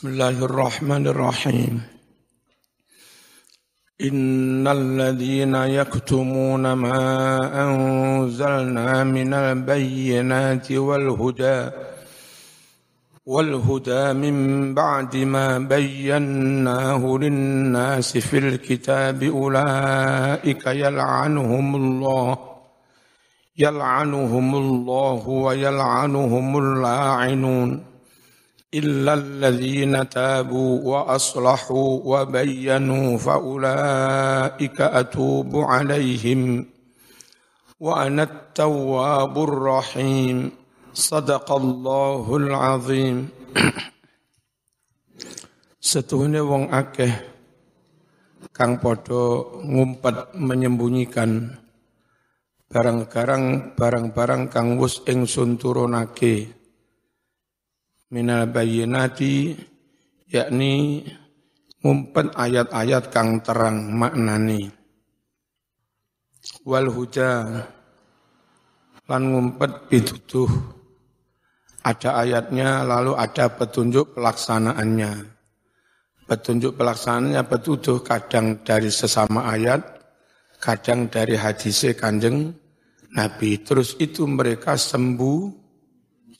[0.00, 1.80] بسم الله الرحمن الرحيم.
[4.00, 7.04] إن الذين يكتمون ما
[7.64, 11.70] أنزلنا من البينات والهدى
[13.26, 22.38] والهدى من بعد ما بيناه للناس في الكتاب أولئك يلعنهم الله
[23.58, 27.89] يلعنهم الله ويلعنهم اللاعنون.
[28.75, 36.65] إلا الذين تابوا وأصلحوا وبينوا فأولئك أتوب عليهم
[37.79, 40.37] وأنا التواب الرحيم
[40.93, 43.17] صدق الله العظيم
[45.85, 47.13] Setuhune wong akeh
[48.49, 51.61] kang podo ngumpet menyembunyikan
[52.65, 56.58] barang-barang barang-barang kang wus ingsun turunake
[58.10, 59.54] minal bayyinati
[60.26, 61.06] yakni
[61.80, 64.70] ngumpet ayat-ayat kang terang maknani.
[66.66, 67.46] Wal huja
[69.06, 70.50] lan ngumpet pituduh
[71.80, 75.12] ada ayatnya lalu ada petunjuk pelaksanaannya.
[76.28, 79.80] Petunjuk pelaksanaannya petunjuk kadang dari sesama ayat
[80.60, 82.52] kadang dari hadis kanjeng
[83.16, 83.58] Nabi.
[83.64, 85.69] Terus itu mereka sembuh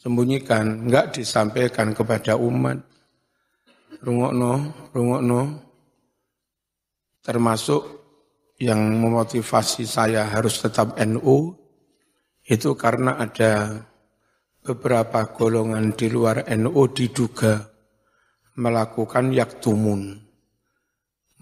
[0.00, 2.80] sembunyikan, enggak disampaikan kepada umat.
[4.00, 4.52] Rungokno,
[4.96, 5.40] rungokno,
[7.20, 7.82] termasuk
[8.56, 11.52] yang memotivasi saya harus tetap NU,
[12.48, 13.84] itu karena ada
[14.64, 17.60] beberapa golongan di luar NU diduga
[18.56, 20.16] melakukan yaktumun,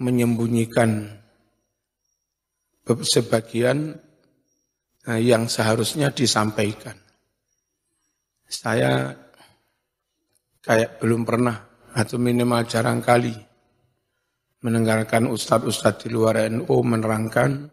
[0.02, 1.14] menyembunyikan
[2.86, 3.98] sebagian
[5.06, 7.07] eh, yang seharusnya disampaikan.
[8.48, 9.12] Saya
[10.64, 13.36] kayak belum pernah atau minimal jarang kali
[14.64, 17.68] mendengarkan ustadz-ustadz di luar NU menerangkan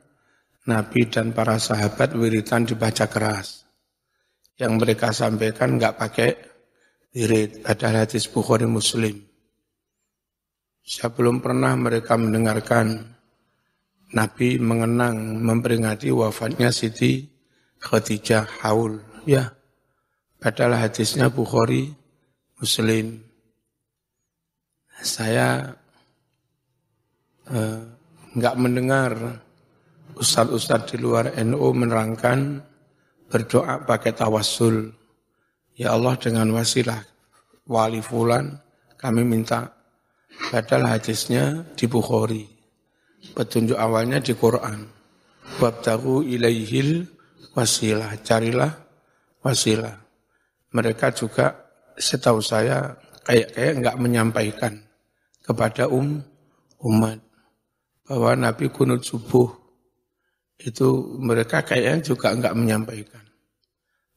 [0.67, 3.63] Nabi dan para sahabat wiritan dibaca keras.
[4.59, 6.29] Yang mereka sampaikan nggak pakai
[7.15, 9.15] wirid, ada hadis Bukhari Muslim.
[10.83, 13.15] Saya belum pernah mereka mendengarkan
[14.11, 17.25] Nabi mengenang memperingati wafatnya Siti
[17.81, 19.01] Khadijah Haul.
[19.25, 19.54] Ya,
[20.35, 21.89] Padahal hadisnya Bukhari,
[22.59, 23.23] Muslim.
[24.99, 25.75] Saya
[27.51, 27.79] eh,
[28.35, 29.11] nggak mendengar
[30.15, 32.63] ustadz-ustadz di luar NU menerangkan
[33.27, 34.91] berdoa pakai tawassul.
[35.75, 37.03] Ya Allah dengan wasilah
[37.67, 38.55] wali fulan
[38.95, 39.75] kami minta.
[40.51, 42.43] Padahal hadisnya di Bukhari.
[43.35, 44.87] Petunjuk awalnya di Quran.
[45.59, 47.07] Wabtahu ilaihil
[47.55, 48.19] wasilah.
[48.23, 48.71] Carilah
[49.43, 50.04] wasilah
[50.75, 51.55] mereka juga
[51.95, 54.73] setahu saya kayak-kayak nggak menyampaikan
[55.39, 56.19] kepada um
[56.83, 57.23] umat
[58.03, 59.49] bahwa Nabi kunut subuh
[60.59, 63.23] itu mereka kayaknya juga nggak menyampaikan.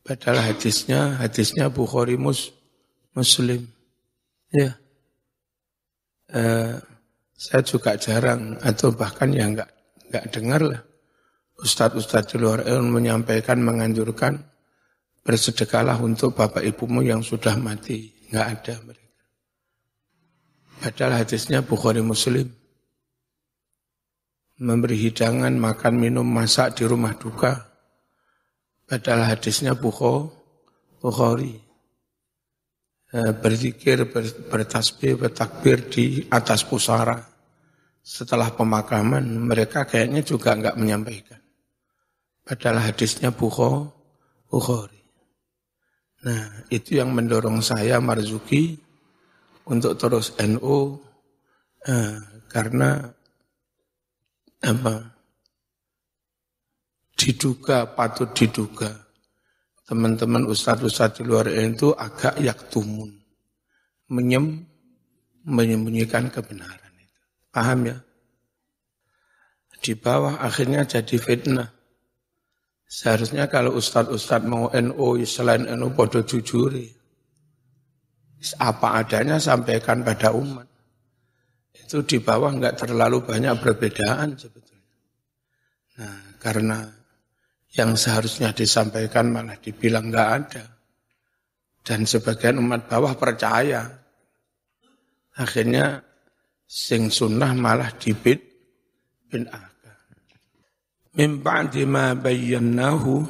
[0.02, 2.50] Padahal hadisnya hadisnya Bukhari mus,
[3.14, 3.64] Muslim.
[4.50, 4.76] Ya.
[6.28, 6.74] Eh,
[7.38, 9.70] saya juga jarang atau bahkan yang nggak
[10.10, 10.82] nggak dengar lah
[11.58, 14.38] Ustadz-ustadz di luar ilmu menyampaikan menganjurkan
[15.28, 18.16] bersedekahlah untuk bapak ibumu yang sudah mati.
[18.32, 19.24] Enggak ada mereka.
[20.80, 22.48] Padahal hadisnya Bukhari Muslim.
[24.56, 27.60] Memberi hidangan, makan, minum, masak di rumah duka.
[28.88, 31.60] Padahal hadisnya Bukhari.
[33.12, 34.08] Eh, berzikir,
[34.48, 37.20] bertasbih, bertakbir di atas pusara.
[38.00, 41.40] Setelah pemakaman, mereka kayaknya juga enggak menyampaikan.
[42.48, 44.97] Padahal hadisnya Bukhari.
[46.18, 48.74] Nah, itu yang mendorong saya Marzuki
[49.70, 50.98] untuk terus NU
[51.86, 52.18] eh,
[52.50, 53.06] karena
[54.58, 55.14] apa?
[57.18, 58.90] Diduga, patut diduga.
[59.86, 63.14] Teman-teman ustadz-ustadz di luar itu agak yaktumun.
[64.10, 64.66] Menyem,
[65.46, 67.22] menyembunyikan kebenaran itu.
[67.54, 67.98] Paham ya?
[69.78, 71.77] Di bawah akhirnya jadi fitnah.
[72.88, 76.88] Seharusnya kalau ustadz-ustadz mau NU selain NU bodoh jujuri.
[78.56, 80.64] Apa adanya sampaikan pada umat.
[81.76, 84.88] Itu di bawah nggak terlalu banyak perbedaan sebetulnya.
[86.00, 86.88] Nah, karena
[87.76, 90.64] yang seharusnya disampaikan malah dibilang nggak ada.
[91.84, 93.84] Dan sebagian umat bawah percaya.
[95.36, 96.00] Akhirnya
[96.64, 98.40] sing sunnah malah dibit
[99.28, 99.44] bin
[101.18, 103.26] Ma bayyanahu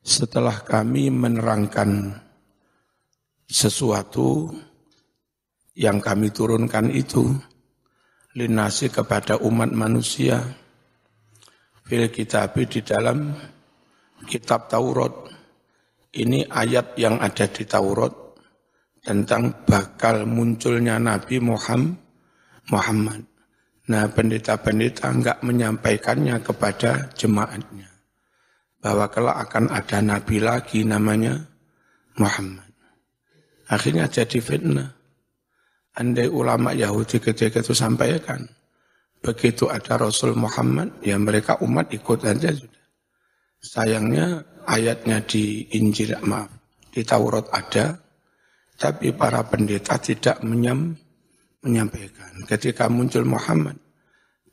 [0.00, 2.16] setelah kami menerangkan
[3.44, 4.56] sesuatu
[5.76, 7.28] yang kami turunkan itu
[8.40, 10.40] linasi kepada umat manusia
[11.84, 13.36] fil kitab di dalam
[14.24, 15.12] kitab Taurat.
[16.08, 18.16] Ini ayat yang ada di Taurat
[19.04, 23.35] tentang bakal munculnya Nabi Muhammad.
[23.86, 27.86] Nah, pendeta-pendeta enggak menyampaikannya kepada jemaatnya.
[28.82, 31.38] Bahwa kalau akan ada Nabi lagi namanya
[32.18, 32.66] Muhammad.
[33.70, 34.90] Akhirnya jadi fitnah.
[35.96, 38.44] Andai ulama Yahudi ketika itu sampaikan,
[39.24, 42.84] begitu ada Rasul Muhammad, ya mereka umat ikut saja sudah.
[43.56, 46.52] Sayangnya ayatnya di Injil, maaf,
[46.92, 47.96] di Taurat ada,
[48.76, 50.92] tapi para pendeta tidak menyam,
[51.64, 52.44] menyampaikan.
[52.44, 53.86] Ketika muncul Muhammad,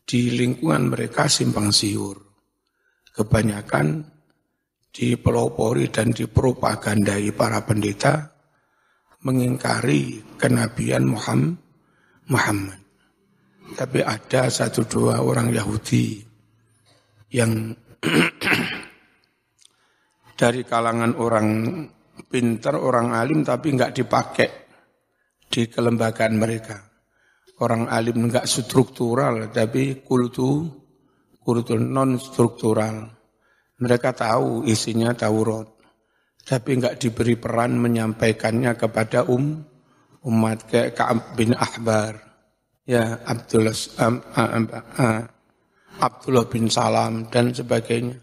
[0.04, 2.20] di lingkungan mereka simpang siur.
[3.14, 4.04] Kebanyakan
[4.94, 8.30] dipelopori dan dipropagandai para pendeta
[9.24, 11.08] mengingkari kenabian
[12.30, 12.80] Muhammad.
[13.74, 16.22] Tapi ada satu dua orang Yahudi
[17.34, 17.74] yang
[20.40, 21.48] dari kalangan orang
[22.28, 24.50] pintar, orang alim tapi enggak dipakai
[25.50, 26.93] di kelembagaan mereka.
[27.62, 30.66] Orang alim enggak struktural tapi kultu
[31.38, 33.14] kultu non struktural.
[33.78, 35.70] Mereka tahu isinya Taurat
[36.44, 39.64] tapi enggak diberi peran menyampaikannya kepada um
[40.24, 42.20] umat kayak Ka'ab bin Ahbar.
[42.84, 45.22] Ya Abdullah um, um, uh,
[46.04, 48.18] Abdullah bin Salam dan sebagainya.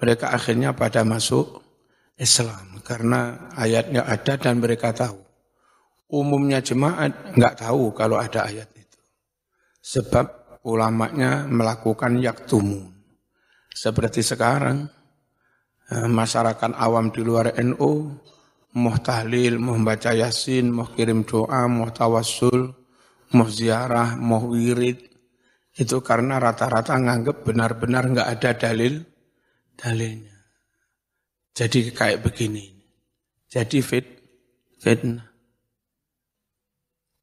[0.00, 1.62] Mereka akhirnya pada masuk
[2.16, 5.25] Islam karena ayatnya ada dan mereka tahu
[6.10, 8.98] umumnya jemaat enggak tahu kalau ada ayat itu
[9.82, 12.94] sebab ulamanya melakukan yaktumun
[13.74, 14.90] seperti sekarang
[15.86, 18.10] Eh, masyarakat awam di luar NU
[18.74, 22.74] mau tahlil, mau baca yasin, mau kirim doa, mau tawassul,
[23.38, 24.98] mau ziarah, mau wirid.
[25.78, 28.98] Itu karena rata-rata nganggep benar-benar nggak ada dalil
[29.78, 30.34] dalilnya.
[31.54, 32.66] Jadi kayak begini.
[33.46, 34.06] Jadi fit
[34.82, 35.35] fitnah.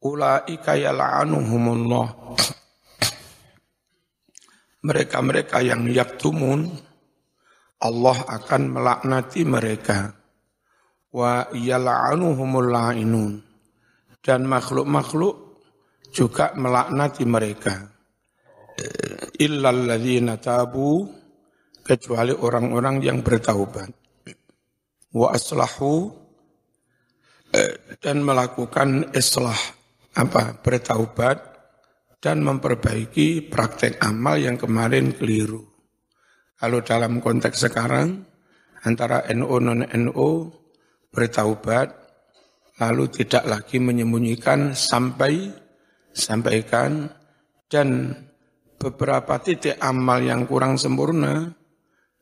[0.03, 2.07] Ulaika yal'anuhumullah.
[4.83, 6.67] Mereka-mereka yang yaktumun,
[7.79, 10.11] Allah akan melaknati mereka.
[11.07, 13.39] Wa yal'anuhumul la'inun.
[14.19, 15.35] Dan makhluk-makhluk
[16.11, 17.75] juga melaknati mereka.
[19.39, 21.07] Illal ladzina tabu
[21.79, 23.87] kecuali orang-orang yang bertaubat.
[25.15, 26.11] Wa aslahu
[28.01, 29.55] dan melakukan islah
[30.13, 31.37] apa bertaubat
[32.23, 35.59] dan memperbaiki praktek amal yang kemarin keliru.
[36.55, 38.23] Kalau dalam konteks sekarang,
[38.87, 40.29] antara NU non-NU
[41.11, 41.91] bertaubat,
[42.79, 45.51] lalu tidak lagi menyembunyikan sampai
[46.15, 47.11] sampaikan
[47.67, 48.15] dan
[48.79, 51.51] beberapa titik amal yang kurang sempurna,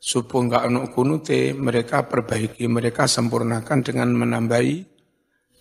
[0.02, 4.78] subuh enggak ono kunute, mereka perbaiki, mereka sempurnakan dengan menambahi,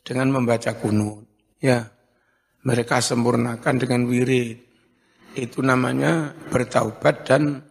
[0.00, 1.28] dengan membaca kunut.
[1.60, 1.84] Ya,
[2.64, 4.58] mereka sempurnakan dengan wirid.
[5.36, 7.62] Itu namanya bertaubat dan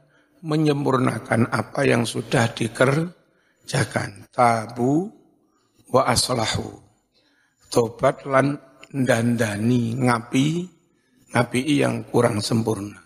[0.41, 4.31] menyempurnakan apa yang sudah dikerjakan.
[4.31, 5.11] Tabu
[5.91, 6.79] wa aslahu.
[7.69, 8.57] Tobat lan
[8.89, 10.47] dandani ngapi,
[11.35, 12.97] ngapi yang kurang sempurna.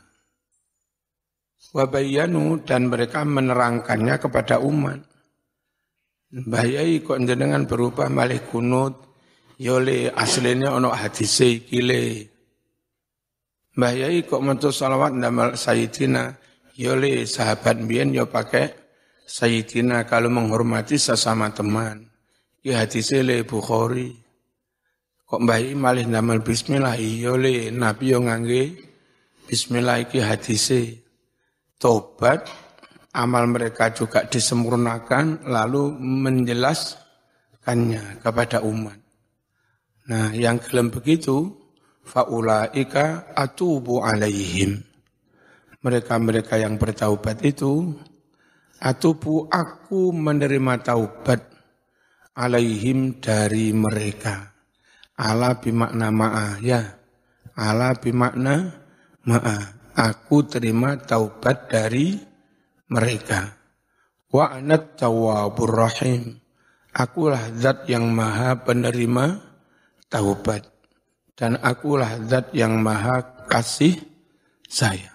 [1.73, 5.01] Wabayanu dan mereka menerangkannya kepada umat.
[6.29, 9.12] Bayai kok jenengan berubah malih kunut,
[9.63, 12.27] yole aslinya ono hadise kile.
[13.73, 16.43] Bayai kok mentu salawat ndamal sayyidina,
[16.73, 18.73] Yole sahabat bian yo pakai
[19.29, 22.09] Sayyidina kalau menghormati sesama teman.
[22.65, 24.09] Ya hati le Bukhari.
[25.29, 28.73] Kok mbah malih namal bismillah iya le Nabi yo ngangge
[29.45, 31.05] bismillah iki hadise.
[31.77, 32.49] Tobat
[33.13, 39.02] amal mereka juga disempurnakan lalu menjelaskannya kepada umat.
[40.03, 41.55] Nah, yang gelem begitu
[42.03, 44.83] faulaika atubu alaihim.
[45.83, 47.95] Mereka-mereka yang bertaubat itu
[48.83, 51.43] atubu aku menerima taubat
[52.35, 54.51] alaihim dari mereka.
[55.15, 56.99] Ala bimakna ma'a ya.
[57.55, 58.75] Ala bimakna
[59.23, 59.57] ma'a.
[59.93, 62.17] Aku terima taubat dari
[62.89, 63.55] mereka.
[64.33, 66.41] Wa anat tawwabur rahim.
[66.91, 69.52] Akulah zat yang maha penerima
[70.13, 70.69] taubat
[71.33, 73.97] dan akulah zat yang maha kasih
[74.69, 75.13] sayang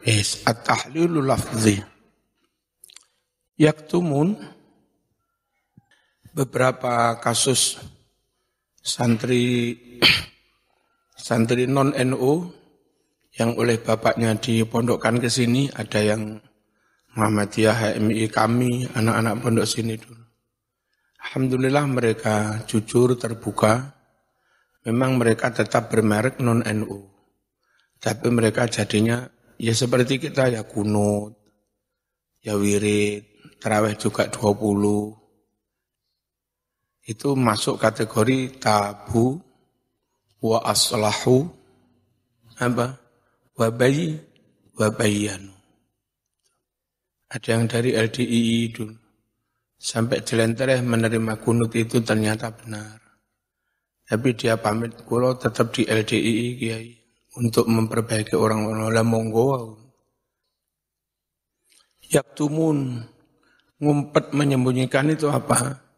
[0.00, 1.76] Is at-tahlilu lafzi.
[3.60, 4.32] Yaktumun
[6.32, 7.76] beberapa kasus
[8.80, 9.76] santri
[11.20, 12.48] santri non NU
[13.36, 16.40] yang oleh bapaknya dipondokkan ke sini ada yang
[17.12, 20.19] Muhammadiyah HMI kami anak-anak pondok sini dulu.
[21.30, 23.94] Alhamdulillah mereka jujur terbuka.
[24.82, 27.06] Memang mereka tetap bermerek non NU.
[28.02, 31.38] Tapi mereka jadinya ya seperti kita ya kunut,
[32.42, 33.30] ya wirid,
[33.62, 35.14] terawih juga 20,
[37.06, 39.38] itu masuk kategori tabu
[40.42, 41.46] wa aslahu
[42.58, 42.98] apa
[43.54, 44.18] wa bayi
[44.74, 45.54] wa bayanu.
[47.30, 49.09] Ada yang dari LDII dulu
[49.80, 53.00] sampai jelentereh menerima kunut itu ternyata benar.
[54.04, 56.88] Tapi dia pamit kulo tetap di LDII kiai
[57.40, 59.80] untuk memperbaiki orang-orang lah monggo.
[62.10, 63.00] Yaktumun
[63.80, 65.88] ngumpet menyembunyikan itu apa?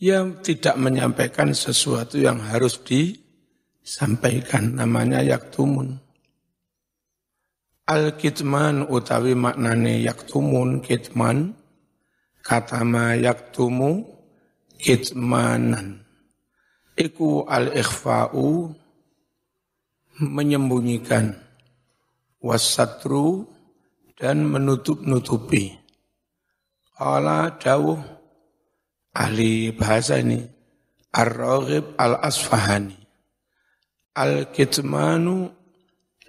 [0.00, 4.80] yang tidak menyampaikan sesuatu yang harus disampaikan.
[4.80, 6.00] Namanya yaktumun.
[7.84, 11.52] Al-kitman utawi maknane yaktumun kitman.
[12.40, 14.04] Katama yaktumu
[14.80, 16.02] kitmanan.
[16.96, 18.72] Iku al-ikhfa'u
[20.20, 21.36] menyembunyikan.
[22.40, 23.44] Wasatru
[24.16, 25.80] dan menutup-nutupi.
[27.00, 27.96] Allah dawuh
[29.16, 30.44] ahli bahasa ini
[31.16, 32.92] Ar-Raghib Al-Asfahani
[34.14, 35.48] Al-Kitmanu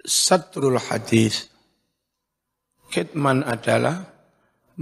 [0.00, 1.52] Satrul Hadis
[2.88, 4.11] Kitman adalah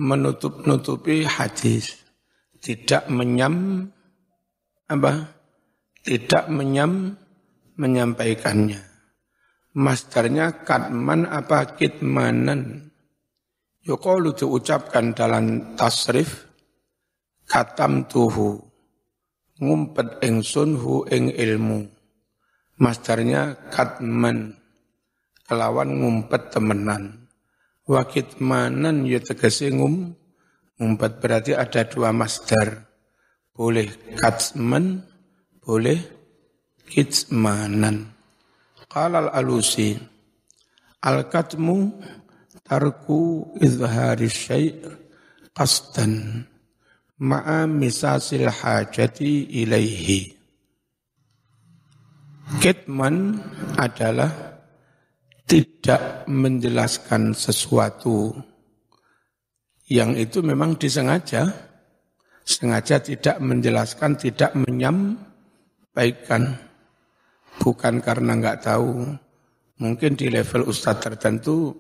[0.01, 2.01] menutup-nutupi hadis.
[2.57, 3.85] Tidak menyam
[4.89, 5.29] apa?
[6.01, 7.13] Tidak menyam
[7.77, 8.81] menyampaikannya.
[9.77, 12.91] Masternya katman apa kitmanan
[13.81, 16.45] Yukalu diucapkan dalam tasrif
[17.49, 18.61] katam tuhu
[19.57, 21.89] ngumpet ingsun hu ing ilmu.
[22.81, 24.57] Masdarnya katman
[25.49, 27.20] kelawan ngumpet temenan
[27.91, 30.15] wakit manan ya tegese ngum.
[30.79, 32.87] Ngumpet berarti ada dua masdar.
[33.51, 35.03] Boleh katman
[35.61, 36.01] boleh
[36.89, 38.09] kitmanan
[38.89, 39.99] qalal alusi.
[41.05, 42.01] Al katmu
[42.65, 44.81] tarku izhari syai'
[45.53, 46.47] qasdan.
[47.21, 50.33] Ma'a misasil hajati ilaihi.
[52.65, 53.37] Kitman
[53.77, 54.50] adalah
[55.51, 58.31] tidak menjelaskan sesuatu
[59.91, 61.51] yang itu memang disengaja,
[62.47, 66.55] sengaja tidak menjelaskan, tidak menyampaikan,
[67.59, 69.11] bukan karena nggak tahu.
[69.83, 71.75] Mungkin di level ustadz tertentu,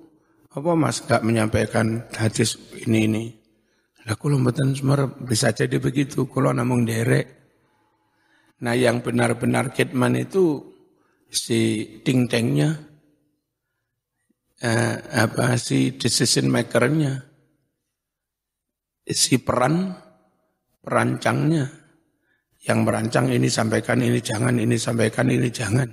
[0.50, 3.24] apa mas nggak menyampaikan hadis ini ini
[4.08, 4.72] lah kalau mboten
[5.22, 7.28] bisa jadi begitu, kalau namung derek.
[8.64, 10.72] Nah yang benar-benar kitman itu
[11.28, 12.89] si ting tengnya,
[14.60, 17.24] eh, apa si decision makernya,
[19.08, 19.96] si peran
[20.80, 21.66] perancangnya,
[22.68, 25.88] yang merancang ini sampaikan ini jangan, ini sampaikan ini jangan.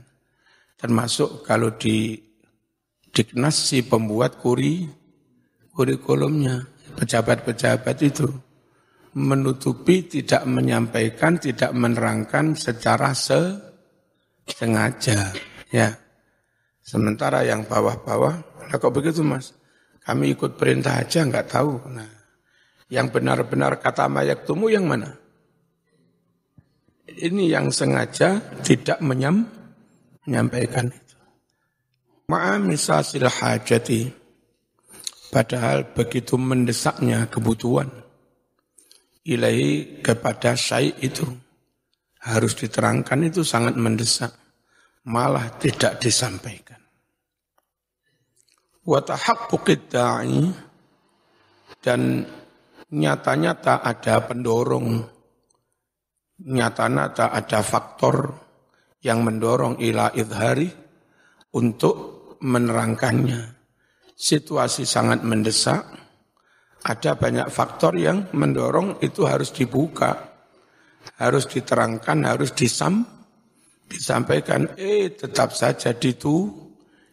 [0.78, 2.28] Termasuk kalau di
[3.08, 4.86] Diknas si pembuat kuri
[5.74, 6.70] kurikulumnya
[7.00, 8.30] pejabat-pejabat itu
[9.18, 13.58] menutupi, tidak menyampaikan, tidak menerangkan secara se
[14.46, 15.34] sengaja.
[15.74, 15.98] Ya.
[16.86, 19.56] Sementara yang bawah-bawah, nah kok begitu mas?
[20.04, 21.72] Kami ikut perintah aja nggak tahu.
[21.92, 22.12] Nah,
[22.88, 25.12] yang benar-benar kata mayak tumu yang mana?
[27.08, 29.48] Ini yang sengaja tidak menyam,
[30.28, 31.16] menyampaikan itu.
[32.28, 34.28] Ma'amisasil hajati
[35.28, 37.92] Padahal begitu mendesaknya kebutuhan
[39.28, 41.28] ilahi kepada syai itu
[42.24, 44.32] harus diterangkan itu sangat mendesak
[45.04, 46.80] malah tidak disampaikan.
[48.88, 50.48] Wa da'i
[51.84, 52.24] dan
[52.88, 54.88] nyata-nyata ada pendorong.
[56.38, 58.32] Nyata-nyata ada faktor
[59.04, 60.72] yang mendorong ila idhari
[61.52, 61.96] untuk
[62.40, 63.58] menerangkannya.
[64.18, 65.84] Situasi sangat mendesak,
[66.88, 70.32] ada banyak faktor yang mendorong itu harus dibuka,
[71.20, 73.06] harus diterangkan, harus disam,
[73.90, 74.74] disampaikan.
[74.78, 76.67] Eh, tetap saja ditu,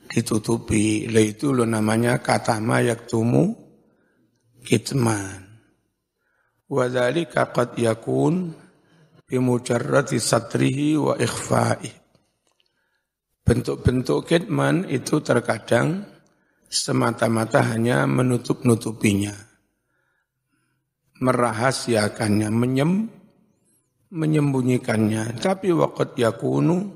[0.09, 1.09] ditutupi.
[1.11, 3.55] Lah itu lo namanya kata mayak tumu
[4.65, 5.45] kitman.
[6.69, 8.57] Wadhalika qad yakun
[9.29, 11.93] bimujarrati satrihi wa ikhfa'i.
[13.45, 16.09] Bentuk-bentuk kitman itu terkadang
[16.65, 19.37] semata-mata hanya menutup-nutupinya,
[21.21, 23.13] merahasiakannya, menyem,
[24.09, 25.37] menyembunyikannya.
[25.37, 26.89] Tapi waqat yakunu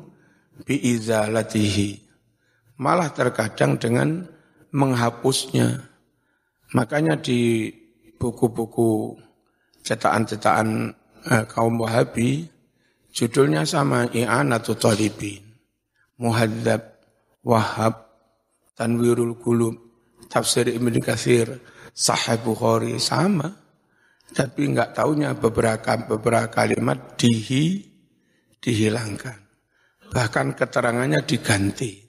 [0.64, 2.07] biizalatihi.
[2.78, 4.23] Malah terkadang dengan
[4.70, 5.82] menghapusnya.
[6.73, 7.73] Makanya di
[8.18, 9.18] buku-buku
[9.82, 10.92] cetakan-cetakan
[11.26, 12.47] eh, kaum Wahabi,
[13.11, 15.42] judulnya sama I'anatu Talibin.
[16.18, 16.82] Muhadzab,
[17.47, 17.94] Wahab,
[18.75, 19.75] Tanwirul Qulub,
[20.26, 21.47] Tafsir Ibn Katsir,
[21.94, 23.49] Sahih Bukhari sama.
[24.28, 27.80] Tapi enggak tahunya beberapa beberapa kalimat dihi
[28.61, 29.38] dihilangkan.
[30.12, 32.07] Bahkan keterangannya diganti.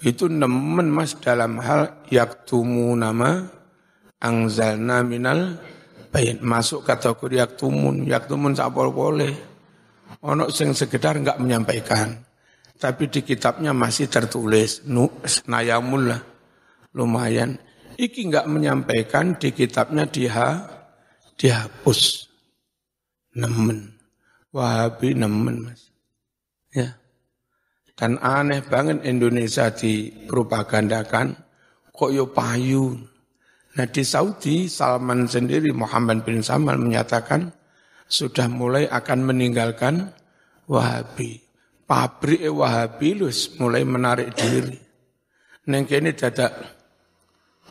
[0.00, 3.44] Itu nemen mas dalam hal yaktumu nama
[4.16, 5.60] angzalna minal
[6.08, 6.40] bayin.
[6.40, 8.08] Masuk kategori yaktumun.
[8.08, 9.32] Yaktumun sapol boleh.
[10.24, 12.16] Ono sing sekedar enggak menyampaikan.
[12.80, 14.88] Tapi di kitabnya masih tertulis.
[14.88, 15.08] Nu,
[15.48, 16.20] nayamul lah.
[16.96, 17.60] Lumayan.
[18.00, 20.64] Iki enggak menyampaikan di kitabnya dia
[21.36, 22.28] dihapus.
[23.36, 24.00] Nemen.
[24.50, 25.92] Wahabi nemen mas.
[26.72, 26.99] Ya.
[28.00, 31.36] Dan aneh banget Indonesia dipropagandakan
[31.92, 32.96] kok yo payu.
[33.76, 37.52] Nah di Saudi Salman sendiri Muhammad bin Salman menyatakan
[38.08, 40.16] sudah mulai akan meninggalkan
[40.64, 41.44] Wahabi.
[41.84, 44.80] Pabrik Wahabi lus mulai menarik diri.
[45.68, 46.56] Neng kene dadak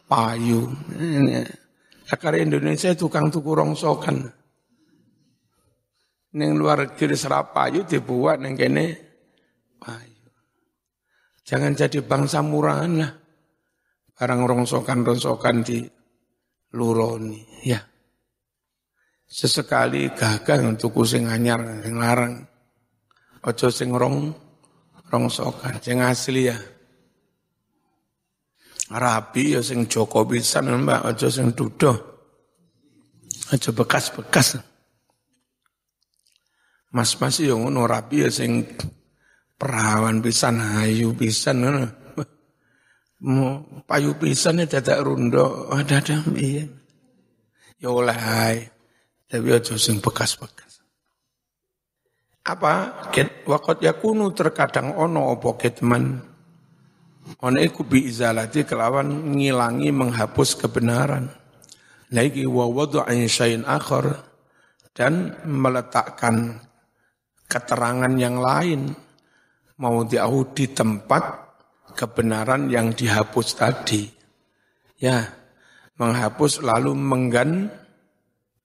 [0.05, 0.69] payu.
[2.05, 4.29] Karena Indonesia tukang tuku rongsokan.
[6.37, 8.85] Neng luar negeri serap payu dibuat neng kene
[9.81, 10.08] payu.
[11.49, 13.09] Jangan jadi bangsa murahan lah.
[14.13, 15.81] Barang rongsokan-rongsokan di
[16.77, 17.65] luroni.
[17.65, 17.81] Ya.
[19.25, 22.45] Sesekali gagal untuk sing anyar, sing larang.
[23.49, 24.29] Ojo sing rong,
[25.09, 26.57] rongsokan, sing asli ya.
[28.93, 31.97] Rapi ya sing Joko pisan mbak, ojo sing dudoh.
[33.49, 34.61] Ojo bekas-bekas.
[36.93, 38.65] Mas-mas ya ngono rapi ya sing
[39.59, 41.85] perawan pisan ayu pisan ngono.
[43.19, 46.63] Mau payu pisan ya dadak rundo ada-ada iya.
[47.75, 48.15] Ya oleh
[49.29, 50.81] tapi aja sing bekas-bekas.
[52.47, 53.05] Apa?
[53.13, 56.17] Ket wakot yakunu terkadang ono opo ketman.
[57.45, 61.29] Ono iku bi izalati kelawan ngilangi menghapus kebenaran.
[62.09, 62.65] Lagi wa
[63.05, 64.25] syai'in akhar
[64.97, 66.57] dan meletakkan
[67.45, 68.97] keterangan yang lain
[69.79, 71.23] mau diahu di tempat
[71.95, 74.11] kebenaran yang dihapus tadi.
[74.99, 75.31] Ya,
[75.95, 77.71] menghapus lalu menggan,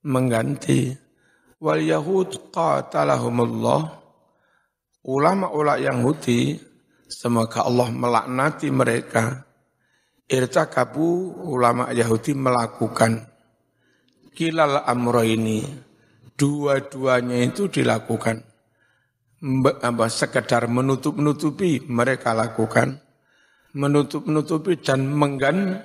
[0.02, 0.98] mengganti.
[1.62, 4.02] Wal Yahud qatalahumullah.
[5.04, 6.58] Ulama-ulama Yahudi,
[7.06, 9.46] semoga Allah melaknati mereka.
[10.24, 13.28] Irtakabu ulama Yahudi melakukan
[14.32, 15.62] kilal amro ini.
[16.34, 18.53] Dua-duanya itu dilakukan
[19.44, 22.96] apa, sekedar menutup-nutupi mereka lakukan,
[23.76, 25.84] menutup-nutupi dan menggan,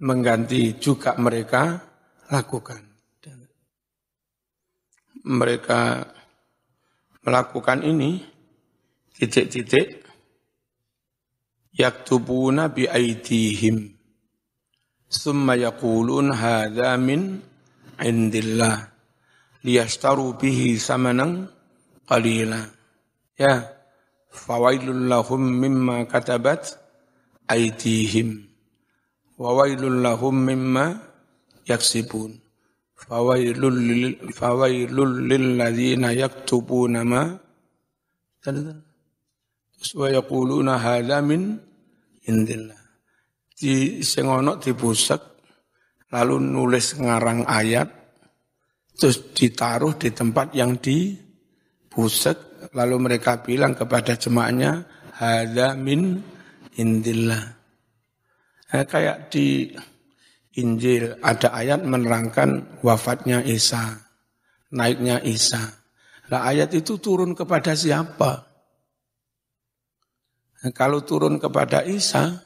[0.00, 1.76] mengganti juga mereka
[2.32, 2.80] lakukan.
[5.26, 5.80] Mereka
[7.26, 8.22] melakukan ini
[9.18, 10.06] titik-titik
[11.74, 13.90] yaktubuna bi aidihim.
[15.10, 17.42] Summa yaqulun hadza min
[17.98, 18.94] indillah.
[19.66, 21.50] Liyashtaru bihi samanan
[23.36, 23.68] Ya,
[24.32, 26.80] fawailul lahum mimma katabat
[27.52, 28.48] aitihim.
[29.36, 30.96] Wawailul lahum mimma
[31.68, 32.40] yaksibun.
[32.96, 37.36] Fawailul lil, fawailul lil ladzina yaktubuna ma
[39.92, 41.60] wa yaquluna hadza min
[42.24, 42.80] indillah.
[43.52, 45.20] Di sengono dibusak
[46.08, 47.88] lalu nulis ngarang ayat
[48.96, 56.20] terus ditaruh di tempat yang dibusak lalu mereka bilang kepada jemaahnya, Hada min
[56.76, 57.56] indillah.
[58.72, 59.72] Eh, kayak di
[60.56, 63.96] Injil ada ayat menerangkan wafatnya Isa,
[64.72, 65.60] naiknya Isa.
[66.32, 68.44] Nah ayat itu turun kepada siapa?
[70.64, 72.40] Nah, kalau turun kepada Isa,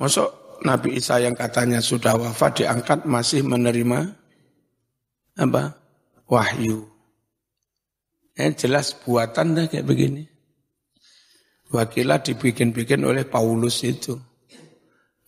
[0.00, 4.16] masuk Nabi Isa yang katanya sudah wafat diangkat masih menerima
[5.36, 5.76] apa?
[6.24, 6.93] Wahyu.
[8.34, 10.26] Eh, jelas buatan dah kayak begini.
[11.70, 14.18] Wakilah dibikin-bikin oleh Paulus itu.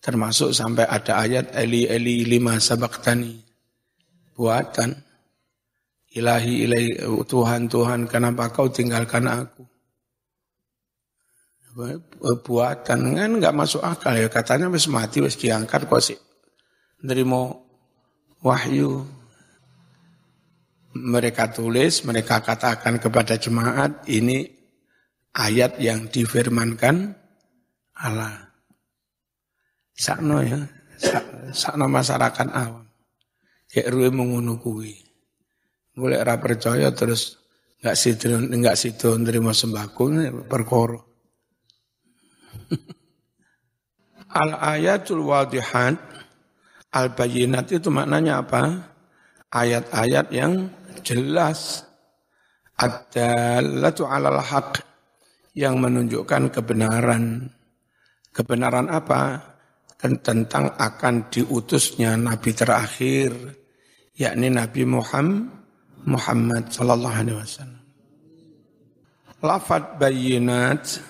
[0.02, 3.34] Termasuk sampai ada ayat Eli Eli lima sabaktani.
[4.34, 4.94] Buatan.
[6.16, 6.88] Ilahi ilahi
[7.28, 9.62] Tuhan Tuhan kenapa kau tinggalkan aku?
[12.40, 16.16] Buatan kan nggak masuk akal ya katanya wis mati wis diangkat kok sih.
[17.04, 17.52] Mau
[18.40, 19.04] wahyu
[21.04, 24.48] mereka tulis, mereka katakan kepada jemaat, ini
[25.36, 27.12] ayat yang difirmankan
[28.00, 28.52] Allah.
[29.96, 30.60] Sakno ya,
[31.52, 32.84] sakno masyarakat awam.
[33.68, 34.92] Kayak ruwe mengono kuwi.
[35.96, 37.40] Mulai ra percaya terus
[37.80, 40.12] nggak situ nggak situ nerima sembako
[40.44, 41.00] perkara.
[44.40, 45.96] al ayatul wadihat
[46.92, 48.92] al bayinat itu maknanya apa?
[49.48, 50.68] Ayat-ayat yang
[51.06, 51.86] jelas
[52.74, 54.82] ad-dallatu 'alal haq
[55.54, 57.46] yang menunjukkan kebenaran.
[58.34, 59.54] Kebenaran apa?
[59.96, 63.32] Tentang akan diutusnya nabi terakhir
[64.12, 65.56] yakni Nabi Muhammad
[66.06, 67.82] Muhammad sallallahu alaihi wasallam.
[69.42, 71.02] Lafat bayinat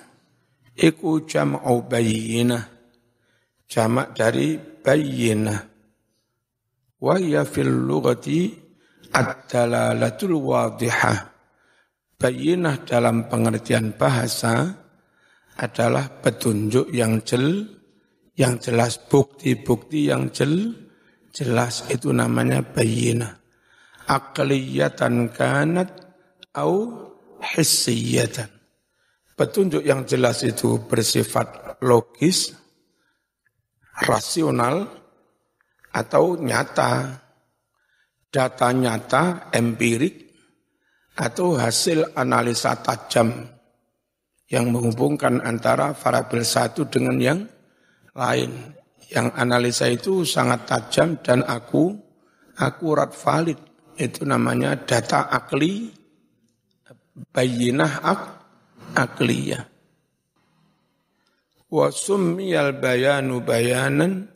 [0.73, 2.65] iku jam'u bayinah.
[3.69, 5.59] Jamak dari bayinah.
[6.97, 8.66] Wa hiya fil lughati
[9.11, 11.33] ad-dalalatul wadihah.
[12.17, 14.73] Bayinah dalam pengertian bahasa
[15.57, 17.65] adalah petunjuk yang jel,
[18.33, 20.73] yang jelas bukti-bukti yang jel,
[21.29, 23.37] jelas itu namanya bayinah.
[24.09, 25.93] Akliyatan kanat
[26.57, 27.05] au
[27.37, 28.49] hissiyatan.
[29.37, 32.57] Petunjuk yang jelas itu bersifat logis,
[34.09, 34.89] rasional,
[35.93, 37.21] atau nyata
[38.37, 40.29] data nyata, empirik,
[41.17, 43.33] atau hasil analisa tajam
[44.45, 47.39] yang menghubungkan antara variabel satu dengan yang
[48.13, 48.77] lain.
[49.09, 51.97] Yang analisa itu sangat tajam dan aku
[52.61, 53.57] akurat valid.
[53.97, 55.89] Itu namanya data akli,
[57.33, 58.21] bayinah ak,
[58.93, 59.65] akliyah.
[61.73, 64.29] Wa summiyal bayanu bayanan,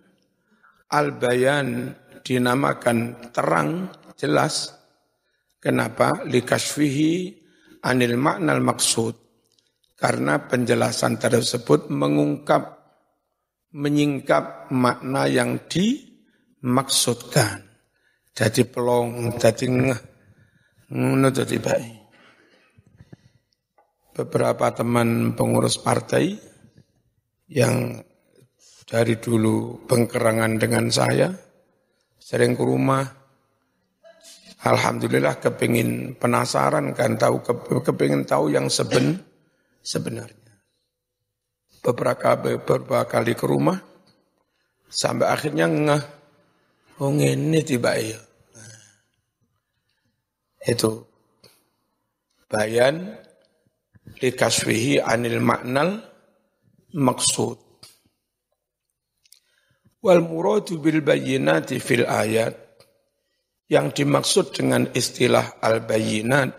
[0.89, 4.73] al bayan dinamakan terang, jelas.
[5.61, 6.25] Kenapa?
[6.25, 7.37] Likasfihi
[7.85, 9.17] anil maknal maksud.
[9.97, 12.81] Karena penjelasan tersebut mengungkap,
[13.77, 17.61] menyingkap makna yang dimaksudkan.
[18.33, 20.01] Jadi pelong, jadi ngeh,
[21.29, 21.95] jadi baik.
[24.17, 26.33] Beberapa teman pengurus partai
[27.51, 28.01] yang
[28.89, 31.29] dari dulu pengkerangan dengan saya,
[32.31, 33.03] sering ke rumah.
[34.63, 37.43] Alhamdulillah kepingin penasaran kan tahu
[37.83, 39.19] kepingin tahu yang seben
[39.83, 40.55] sebenarnya.
[41.83, 43.75] Beberapa beberapa kali ke rumah
[44.87, 46.03] sampai akhirnya ngeh
[47.01, 48.21] oh ini tiba ya.
[50.61, 51.01] itu
[52.45, 53.17] bayan
[54.21, 56.05] dikaswihi anil maknal
[56.93, 57.70] maksud
[60.01, 62.57] Wal muradu bil bayyinati fil ayat
[63.69, 66.57] yang dimaksud dengan istilah al bayyinat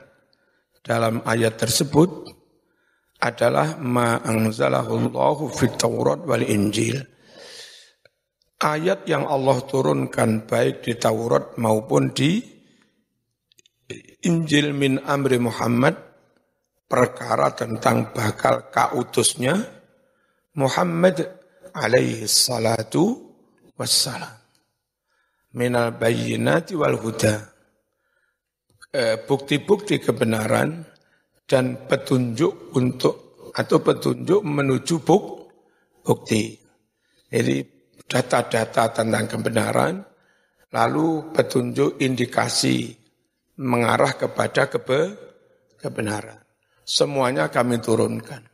[0.87, 2.31] dalam ayat tersebut
[3.23, 7.03] adalah ma anzalahu Allahu fit Taurat wal Injil.
[8.63, 12.39] Ayat yang Allah turunkan baik di Taurat maupun di
[14.23, 15.99] Injil min amri Muhammad
[16.87, 19.59] perkara tentang bakal kautusnya
[20.55, 21.27] Muhammad
[21.75, 23.32] alaihi salatu
[23.77, 24.37] wassalam.
[25.53, 27.35] Minal bayyinati wal huda.
[28.93, 30.85] Eh, bukti-bukti kebenaran
[31.49, 35.25] dan petunjuk untuk atau petunjuk menuju buk,
[36.05, 36.57] bukti.
[37.29, 37.65] Jadi
[38.05, 39.95] data-data tentang kebenaran,
[40.73, 42.93] lalu petunjuk indikasi
[43.61, 45.01] mengarah kepada kebe,
[45.81, 46.41] kebenaran.
[46.85, 48.45] Semuanya kami turunkan.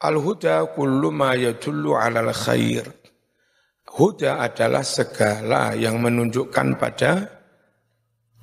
[0.00, 2.99] Al-huda kullu ma yadullu alal khair
[3.90, 7.26] Huda adalah segala yang menunjukkan pada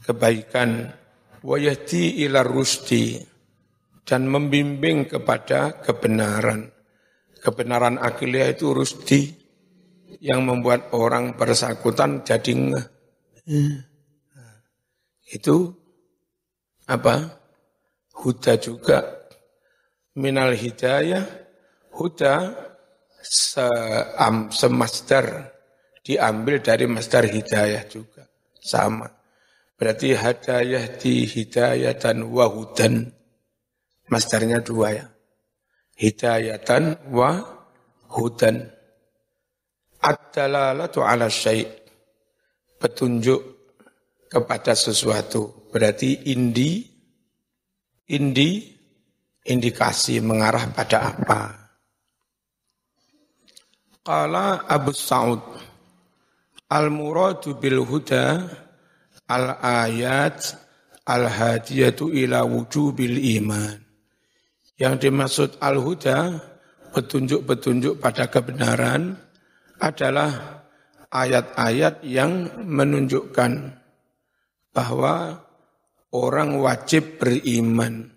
[0.04, 0.92] kebaikan.
[1.38, 3.16] Wayati ila rusdi
[4.04, 6.68] dan membimbing kepada kebenaran.
[7.40, 9.32] Kebenaran akiliyah itu rusdi
[10.20, 12.84] yang membuat orang bersangkutan jadi nge.
[15.32, 15.72] Itu
[16.90, 17.40] apa?
[18.18, 19.00] Huda juga
[20.18, 21.24] minal hidayah.
[21.94, 22.67] Huda
[23.28, 23.68] se
[26.08, 28.24] diambil dari masdar hidayah juga.
[28.64, 29.12] Sama.
[29.78, 33.12] Berarti hadayah di hidayatan wahudan
[34.08, 35.06] masdarnya dua ya.
[36.00, 37.44] Hidayatan wa
[38.16, 38.72] hudan.
[39.98, 41.68] Ad-dalalatu ala syai'
[42.80, 43.42] petunjuk
[44.32, 45.68] kepada sesuatu.
[45.74, 46.88] Berarti indi
[48.08, 48.72] indi
[49.44, 51.67] indikasi mengarah pada apa
[54.08, 55.44] Qala Abu Sa'ud
[56.72, 58.40] Al-muradu bil huda
[59.28, 60.40] al-ayat
[61.04, 63.76] al-hadiyatu ila wujubil iman.
[64.80, 66.40] Yang dimaksud al-huda,
[66.96, 69.16] petunjuk-petunjuk pada kebenaran
[69.80, 70.64] adalah
[71.12, 73.52] ayat-ayat yang menunjukkan
[74.72, 75.40] bahwa
[76.16, 78.12] orang wajib beriman.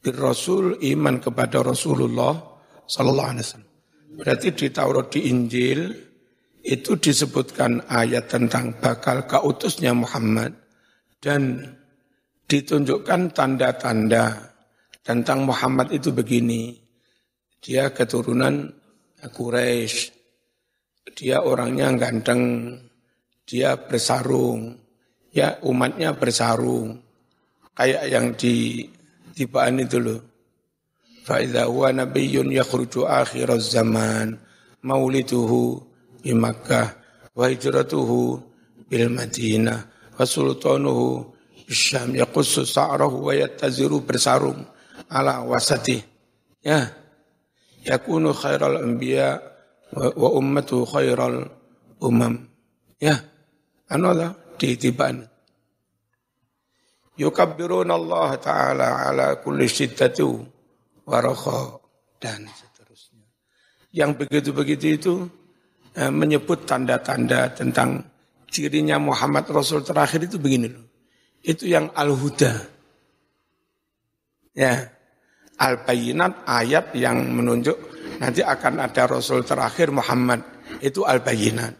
[0.00, 2.34] Rasul iman kepada Rasulullah
[2.86, 3.69] Sallallahu Alaihi Wasallam.
[4.20, 5.96] Berarti di Taurat di Injil
[6.60, 10.52] itu disebutkan ayat tentang bakal kautusnya Muhammad
[11.24, 11.64] dan
[12.44, 14.52] ditunjukkan tanda-tanda
[15.00, 16.76] tentang Muhammad itu begini.
[17.64, 18.68] Dia keturunan
[19.24, 20.12] Quraisy.
[21.16, 22.76] Dia orangnya ganteng.
[23.48, 24.76] Dia bersarung.
[25.32, 27.00] Ya umatnya bersarung.
[27.72, 28.84] Kayak yang di
[29.32, 30.29] tibaan itu loh.
[31.26, 34.40] Fa'idha huwa nabiyyun yakhruju akhir zaman
[34.80, 35.80] mauliduhu
[36.24, 36.96] di Makkah
[37.36, 38.40] wa hijratuhu
[38.88, 39.80] bil Madinah
[40.16, 41.36] wa sultanuhu
[41.70, 44.58] Syam yaqussu sa'rahu wa yattaziru bersarung
[45.06, 46.02] ala wasati
[46.66, 46.90] ya
[47.86, 49.38] yakunu khairal anbiya
[49.94, 51.46] wa ummatu khairal
[52.02, 52.46] umam.
[53.00, 53.16] Ya,
[53.88, 55.24] anola titiban.
[57.16, 60.40] Yukabbiruna Allah Ta'ala ala kulli syiddatu
[61.10, 61.82] wa
[62.22, 63.26] dan seterusnya.
[63.90, 65.14] Yang begitu-begitu itu
[65.98, 68.06] eh, menyebut tanda-tanda tentang
[68.46, 70.86] cirinya Muhammad Rasul terakhir itu begini loh.
[71.42, 72.78] Itu yang al-huda.
[74.54, 74.92] Ya,
[75.58, 77.78] al-bayinat ayat yang menunjuk
[78.20, 80.44] nanti akan ada Rasul terakhir Muhammad.
[80.78, 81.74] Itu al-bayinat.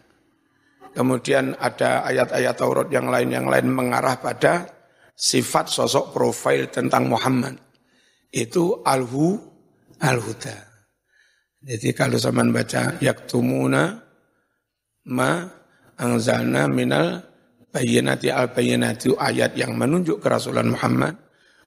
[0.91, 4.67] Kemudian ada ayat-ayat Taurat yang lain yang lain mengarah pada
[5.15, 7.70] sifat sosok profil tentang Muhammad.
[8.31, 9.35] Itu al-hu
[9.99, 10.57] al-huda.
[11.61, 14.01] Jadi kalau zaman baca yaktumuna
[15.11, 15.31] ma
[15.99, 17.21] angzalna minal
[17.69, 21.19] bayinati al-bayinati ayat yang menunjuk kerasulan Muhammad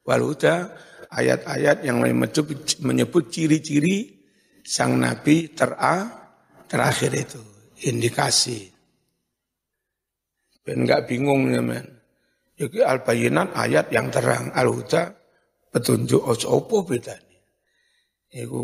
[0.02, 0.74] wal huda
[1.14, 2.02] ayat-ayat yang
[2.82, 4.24] menyebut ciri-ciri
[4.66, 6.10] sang nabi tera
[6.66, 7.40] terakhir itu
[7.86, 8.72] indikasi.
[10.64, 11.86] Ben enggak bingung ya men.
[12.54, 15.10] Jadi al-bayinat ayat yang terang, al-huda
[15.74, 17.42] petunjuk ojo opo bedanya.
[18.30, 18.62] Iku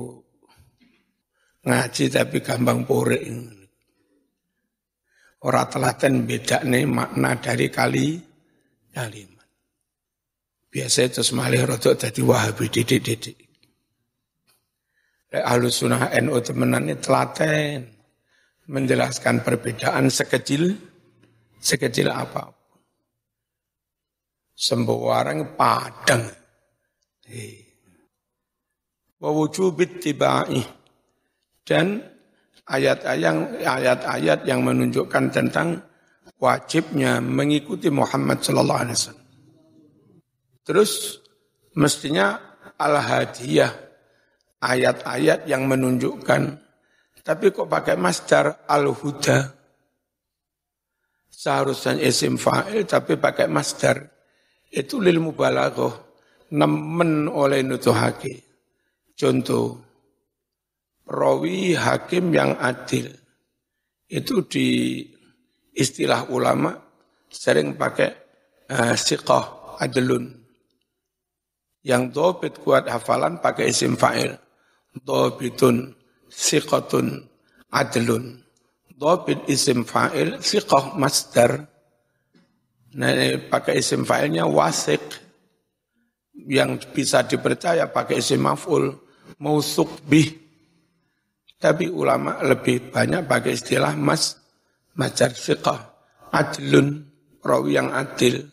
[1.66, 3.18] ngaji tapi gampang pore
[5.40, 8.20] Orang telaten beda nih makna dari kali
[8.92, 9.48] kalimat.
[10.68, 13.48] Biasa itu semalih rotok jadi wahabi didik-didik.
[15.32, 17.88] Ahlus sunnah NU temenan ini telaten
[18.68, 20.76] menjelaskan perbedaan sekecil
[21.56, 22.52] sekecil apa.
[24.52, 26.39] Sembarang padang.
[31.66, 31.86] Dan
[32.66, 35.82] ayat-ayat ayat-ayat yang menunjukkan tentang
[36.40, 39.28] wajibnya mengikuti Muhammad sallallahu alaihi wasallam.
[40.64, 41.20] Terus
[41.76, 42.40] mestinya
[42.80, 43.70] al-hadiyah,
[44.64, 46.42] ayat-ayat yang menunjukkan.
[47.20, 49.52] Tapi kok pakai masdar al-huda?
[51.28, 54.08] Seharusnya isim fa'il tapi pakai masdar.
[54.72, 56.09] Itu lil mubalaghah,
[56.50, 58.42] nemen oleh nutuhake.
[59.14, 59.78] Contoh,
[61.06, 63.10] rawi hakim yang adil.
[64.10, 65.00] Itu di
[65.74, 66.74] istilah ulama
[67.30, 68.10] sering pakai
[68.70, 70.34] uh, siqah adlun.
[71.80, 74.36] Yang dobit kuat hafalan pakai isim fa'il.
[74.90, 75.94] Dobitun,
[76.28, 77.24] siqatun,
[77.72, 78.36] adlun.
[79.00, 81.64] Dobit isim fa'il, siqah masdar.
[82.90, 83.14] Nah,
[83.48, 85.29] pakai isim fa'ilnya wasik.
[86.46, 88.94] Yang bisa dipercaya pakai isim maf'ul.
[89.40, 90.28] Mausuk bih.
[91.60, 94.40] Tapi ulama lebih banyak pakai istilah mas,
[94.96, 95.92] majar siqah.
[96.32, 97.04] Adlun,
[97.44, 98.48] rawi yang adil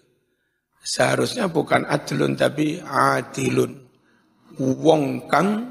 [0.87, 3.75] Seharusnya bukan adilun tapi adilun.
[4.55, 5.67] Wong kang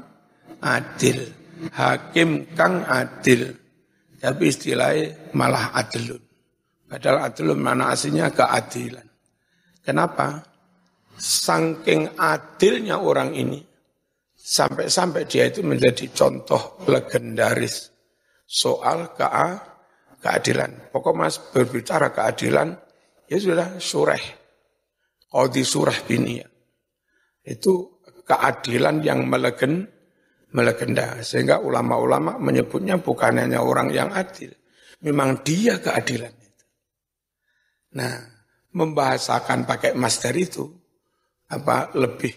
[0.61, 1.25] adil.
[1.73, 3.49] Hakim kang adil.
[4.21, 6.21] Tapi istilahnya malah adilun.
[6.85, 9.09] Padahal adilun mana aslinya keadilan.
[9.81, 10.45] Kenapa?
[11.17, 13.57] Saking adilnya orang ini,
[14.37, 17.89] sampai-sampai dia itu menjadi contoh legendaris
[18.45, 19.57] soal kea,
[20.21, 20.93] keadilan.
[20.93, 22.77] Pokok mas berbicara keadilan,
[23.27, 24.47] ya sudah sureh
[25.27, 26.47] Qadi surah biniyah.
[27.43, 29.83] Itu keadilan yang melegen,
[30.55, 31.19] melegenda.
[31.19, 34.55] Sehingga ulama-ulama menyebutnya bukan hanya orang yang adil.
[35.03, 36.65] Memang dia keadilan itu.
[37.99, 38.15] Nah,
[38.71, 40.76] membahasakan pakai master itu
[41.47, 42.33] apa lebih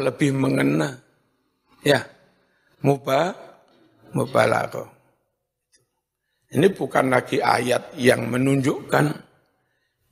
[0.00, 0.96] lebih mengena
[1.84, 2.00] ya
[2.80, 3.32] mubah
[4.16, 4.88] mubalaghah
[6.52, 9.32] ini bukan lagi ayat yang menunjukkan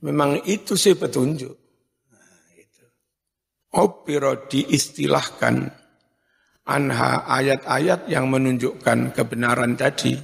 [0.01, 1.53] Memang itu sih petunjuk.
[2.09, 3.77] Nah.
[3.77, 5.55] Opiro diistilahkan
[6.65, 10.17] anha ayat-ayat yang menunjukkan kebenaran tadi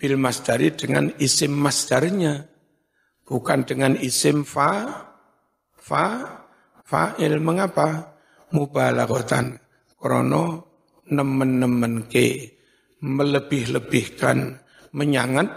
[0.00, 2.48] bil masdari dengan isim masdarnya
[3.28, 5.09] bukan dengan isim fa
[5.80, 6.28] fa
[6.84, 8.14] fa'il mengapa
[8.52, 9.56] mubalaghatan
[9.96, 10.44] krono
[11.08, 12.54] nemen-nemen ke
[13.00, 14.60] melebih-lebihkan
[14.92, 15.48] menyangat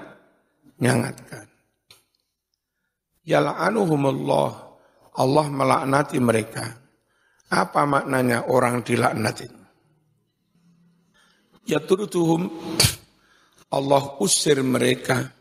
[0.79, 1.53] nyangatkan
[3.23, 4.49] Yala'anuhumullah.
[5.13, 6.65] Allah melaknati mereka.
[7.53, 9.47] Apa maknanya orang dilaknati?
[11.63, 12.49] Ya turutuhum
[13.71, 15.31] Allah usir mereka.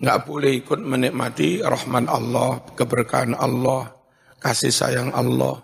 [0.00, 3.92] Enggak boleh ikut menikmati rahman Allah, keberkahan Allah,
[4.40, 5.60] kasih sayang Allah.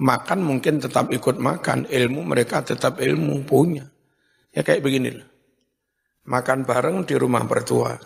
[0.00, 3.84] Makan mungkin tetap ikut makan, ilmu mereka tetap ilmu punya.
[4.52, 5.16] Ya kayak begini
[6.28, 7.96] Makan bareng di rumah mertua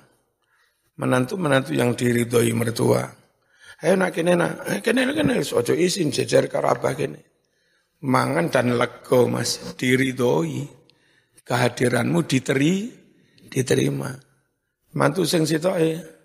[0.96, 3.04] menantu-menantu yang diridhoi mertua.
[3.84, 7.20] Ayo nak kene nak, eh, kene kene ojo isin jejer karabah kene.
[8.08, 10.64] Mangan dan lego mas, diridhoi.
[11.46, 12.90] Kehadiranmu diteri,
[13.46, 14.10] diterima.
[14.96, 16.16] Mantu sing sitoke.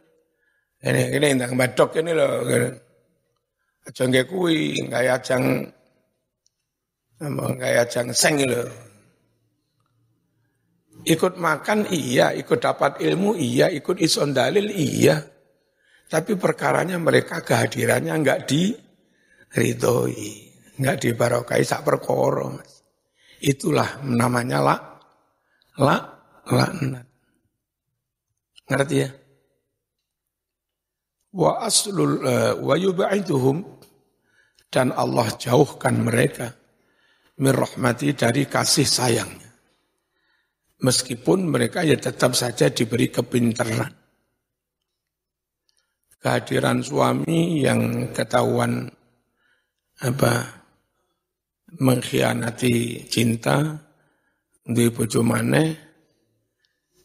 [0.81, 2.41] Ini ini ndang badok ini loh.
[3.85, 5.67] Aja nggih kuwi, gaya ajang
[7.59, 8.63] gaya ajang seng lho.
[11.01, 15.17] Ikut makan iya, ikut dapat ilmu iya, ikut ison dalil iya.
[16.07, 18.45] Tapi perkaranya mereka kehadirannya enggak
[19.51, 20.31] ridhoi,
[20.77, 22.61] enggak dibarokai sak perkara.
[23.41, 24.75] Itulah namanya la
[25.81, 25.97] la
[26.45, 27.10] laknat.
[28.69, 29.09] Ngerti ya?
[31.31, 33.63] Wa aslul uh, wa yub'iduhum
[34.67, 36.51] dan Allah jauhkan mereka
[37.39, 39.49] min rahmati dari kasih sayangnya.
[40.81, 43.93] Meskipun mereka ya tetap saja diberi kepintaran.
[46.21, 48.89] Kehadiran suami yang ketahuan
[50.01, 50.61] apa
[51.81, 53.77] mengkhianati cinta
[54.61, 55.90] di bojo maneh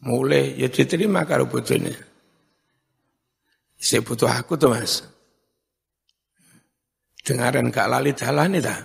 [0.05, 1.93] mulai ya diterima karo bojone.
[3.77, 5.05] Saya butuh aku tuh mas.
[7.21, 8.77] Dengaran gak lali dalan ta.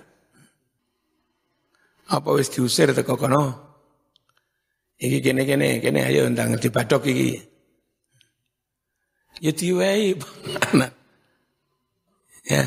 [2.12, 3.44] Apa wis diusir teko kono?
[5.00, 7.40] Iki kene kene kene ayo ndang dibadok iki.
[9.40, 10.12] Ya diwai
[12.46, 12.62] ya.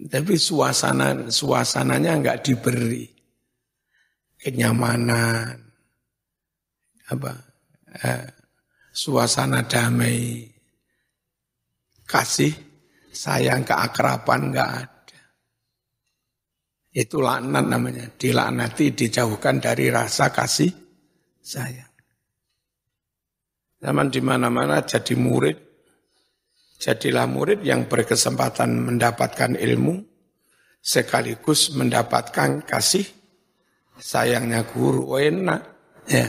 [0.00, 3.04] Tapi suasana suasananya enggak diberi
[4.40, 5.69] kenyamanan
[7.10, 7.32] apa
[8.06, 8.26] eh,
[8.94, 10.46] suasana damai
[12.06, 12.70] kasih
[13.14, 15.20] sayang keakraban enggak ada.
[16.90, 18.06] Itu laknat namanya.
[18.10, 20.70] Dilaknati, dijauhkan dari rasa kasih
[21.38, 21.90] sayang.
[23.80, 25.56] Zaman di mana-mana jadi murid,
[26.76, 30.04] jadilah murid yang berkesempatan mendapatkan ilmu,
[30.82, 33.06] sekaligus mendapatkan kasih
[33.96, 35.16] sayangnya guru.
[35.16, 35.62] Enak,
[36.10, 36.28] ya,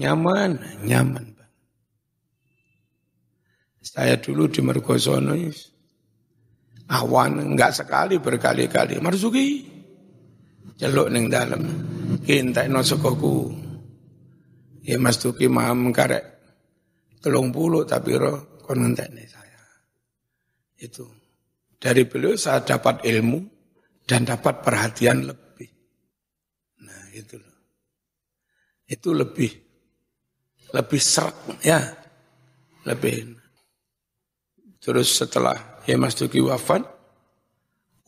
[0.00, 0.56] nyaman,
[0.88, 1.36] nyaman.
[3.80, 5.36] Saya dulu di Mergosono,
[6.88, 8.96] awan enggak sekali berkali-kali.
[8.98, 9.66] Marzuki,
[10.80, 11.62] celuk ning dalem.
[12.10, 13.54] Kintekno sekoku
[14.82, 16.24] ya Mas Tuki mam karek
[17.22, 19.62] telung puluh tapi roh kon ngentekne saya.
[20.74, 21.06] Itu.
[21.80, 23.40] Dari beliau saya dapat ilmu
[24.04, 25.70] dan dapat perhatian lebih.
[26.82, 27.58] Nah itu loh.
[28.90, 29.69] Itu lebih
[30.70, 31.82] lebih serak ya
[32.86, 33.36] lebih
[34.80, 37.00] terus setelah ya Mas Tuki wafat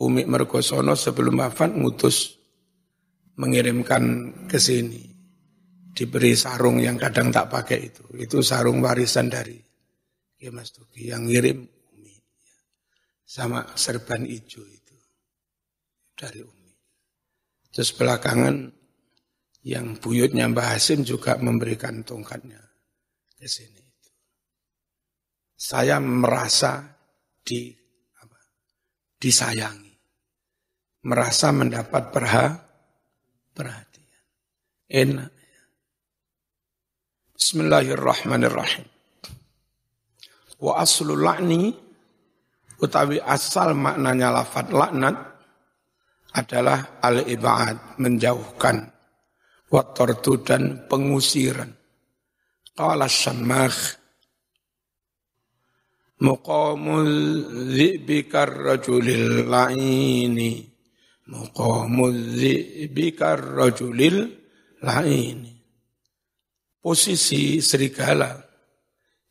[0.03, 2.43] Umi Mergosono sebelum wafat ngutus
[3.39, 5.09] mengirimkan ke sini.
[5.93, 8.05] Diberi sarung yang kadang tak pakai itu.
[8.17, 9.61] Itu sarung warisan dari
[10.41, 11.63] ya Mas Tuki yang ngirim
[11.95, 12.17] Umi.
[13.23, 14.97] Sama serban hijau itu.
[16.17, 16.73] Dari Umi.
[17.71, 18.73] Terus belakangan
[19.63, 22.63] yang buyutnya Mbah Hasim juga memberikan tongkatnya
[23.39, 23.83] ke sini.
[25.55, 26.83] Saya merasa
[27.43, 27.71] di
[28.19, 28.39] apa,
[29.23, 29.95] disayangi,
[31.07, 32.71] merasa mendapat perhatian
[33.53, 34.25] Perhatian.
[34.89, 35.33] Enak.
[37.37, 38.89] Bismillahirrahmanirrahim.
[40.57, 41.77] Wa aslul la'ni
[42.81, 45.17] utawi asal maknanya lafat laknat
[46.33, 48.89] adalah al-ibad, menjauhkan,
[49.73, 49.83] wa
[50.45, 51.73] dan pengusiran.
[52.77, 54.01] Qala syammakh
[56.21, 57.11] muqamul
[57.73, 60.73] dhi'bikar rajulil la'ini
[61.33, 62.37] Muqamul
[62.93, 64.29] bikar rajulil
[64.85, 65.39] lain.
[66.83, 68.37] Posisi serigala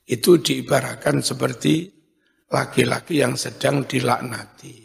[0.07, 1.91] itu diibaratkan seperti
[2.49, 4.75] laki-laki yang sedang dilaknati.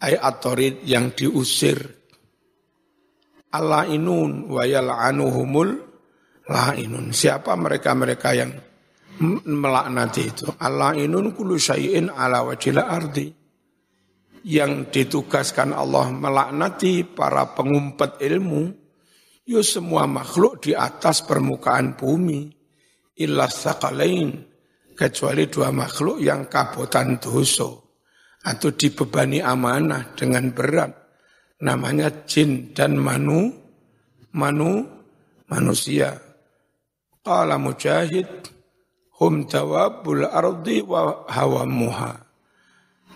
[0.00, 1.99] Ay atorid yang diusir.
[3.50, 5.70] Allah inun wa yal'anuhumul
[6.46, 7.10] la'inun.
[7.10, 8.50] Siapa mereka-mereka yang
[9.46, 10.46] melaknati itu?
[10.62, 13.26] Allah inun kulu syai'in ala wajila ardi.
[14.40, 18.72] Yang ditugaskan Allah melaknati para pengumpet ilmu,
[19.44, 22.48] yo semua makhluk di atas permukaan bumi.
[23.20, 24.32] Illa sakalain,
[24.96, 27.68] kecuali dua makhluk yang kabotan dosa
[28.40, 30.99] atau dibebani amanah dengan berat
[31.60, 33.52] namanya jin dan manu
[34.36, 34.84] manu
[35.48, 36.16] manusia.
[37.20, 38.28] Qala mujahid
[39.20, 42.30] hum tawabul ardi wa hawamuha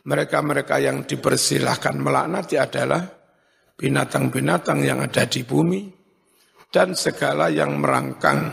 [0.05, 3.01] mereka-mereka yang dipersilahkan melaknati adalah
[3.75, 5.89] binatang-binatang yang ada di bumi
[6.69, 8.53] dan segala yang merangkang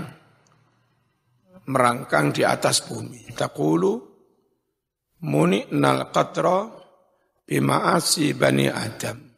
[1.68, 3.36] merangkang di atas bumi.
[3.36, 3.94] Taqulu
[5.28, 6.72] muni'nal qatra
[7.44, 9.31] bima'asi bani Adam.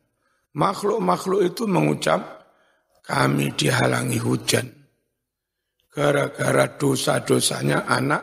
[0.54, 2.22] Makhluk-makhluk itu mengucap,
[3.01, 4.70] kami dihalangi hujan.
[5.93, 8.22] Gara-gara dosa-dosanya anak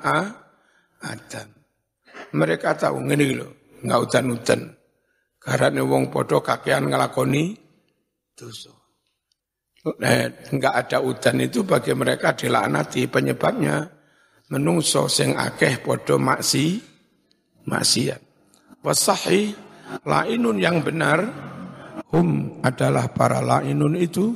[1.03, 1.49] Adam.
[2.35, 3.49] Mereka tahu, ngene lho,
[3.83, 4.61] nggak udan-udan.
[5.41, 7.57] Karena wong podo kakean ngelakoni
[8.37, 8.71] dosa.
[9.81, 13.89] Eh, enggak ada udan itu bagi mereka dilaknati penyebabnya
[14.53, 16.77] menungso sing akeh podo maksi
[17.65, 18.21] maksiat.
[18.85, 19.57] Wasahi
[20.05, 21.25] lainun yang benar
[22.11, 24.31] hum adalah para lainun itu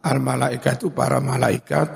[0.00, 1.88] al malaikatu para malaikat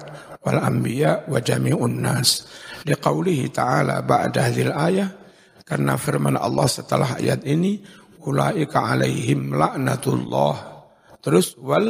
[0.44, 2.44] wal anbiya wa jami'un nas.
[2.84, 5.08] Liqaulihi ta'ala ba'da hadhil ayah
[5.64, 7.80] karena firman Allah setelah ayat ini
[8.28, 10.54] ulaika alaihim laknatullah
[11.24, 11.88] terus wal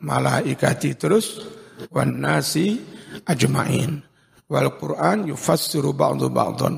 [0.00, 1.44] malaikati terus
[1.92, 2.80] wan nasi
[3.28, 4.00] ajmain.
[4.44, 6.76] Wal Quran yufassiru ba'du ba'dhan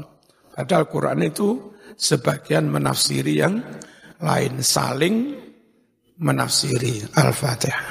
[0.57, 3.61] Padahal Quran itu sebagian menafsiri yang
[4.24, 5.37] lain saling
[6.19, 7.87] menafsiri Al-Fatihah.